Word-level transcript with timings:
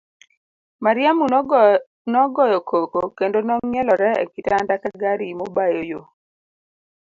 Mariamu 0.85 1.25
nogoyo 2.13 2.57
koko 2.69 2.99
kendo 3.17 3.37
nong'ielore 3.47 4.09
e 4.23 4.25
kitanda 4.33 4.73
ka 4.81 4.89
gari 5.01 5.27
mobayo 5.39 5.81
yoo. 5.91 6.07